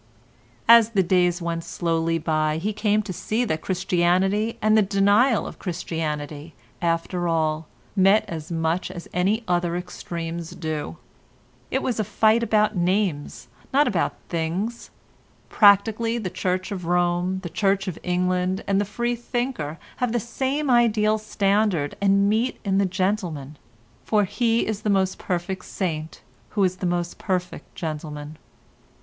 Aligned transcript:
As 0.67 0.89
the 0.97 1.03
days 1.03 1.43
went 1.43 1.63
slowly 1.63 2.17
by 2.17 2.57
he 2.57 2.73
came 2.73 3.03
to 3.03 3.13
see 3.13 3.45
that 3.45 3.61
Christianity 3.61 4.57
and 4.59 4.75
the 4.75 4.81
denial 4.81 5.45
of 5.45 5.59
Christianity 5.59 6.55
after 6.81 7.27
all 7.27 7.67
met 7.95 8.25
as 8.27 8.51
much 8.51 8.89
as 8.89 9.07
any 9.13 9.43
other 9.47 9.75
extremes 9.75 10.53
do; 10.55 10.97
it 11.69 11.83
was 11.83 11.99
a 11.99 12.03
fight 12.03 12.41
about 12.41 12.75
names—not 12.75 13.87
about 13.87 14.15
things; 14.27 14.89
practically 15.49 16.17
the 16.17 16.31
Church 16.31 16.71
of 16.71 16.87
Rome, 16.87 17.39
the 17.43 17.47
Church 17.49 17.87
of 17.87 17.99
England, 18.01 18.63
and 18.65 18.81
the 18.81 18.85
freethinker 18.85 19.77
have 19.97 20.13
the 20.13 20.19
same 20.19 20.67
ideal 20.71 21.19
standard 21.19 21.95
and 22.01 22.27
meet 22.27 22.59
in 22.65 22.79
the 22.79 22.87
gentleman; 22.87 23.55
for 24.03 24.23
he 24.23 24.65
is 24.65 24.81
the 24.81 24.89
most 24.89 25.19
perfect 25.19 25.65
saint 25.65 26.23
who 26.57 26.63
is 26.63 26.77
the 26.77 26.87
most 26.87 27.19
perfect 27.19 27.75
gentleman. 27.75 28.39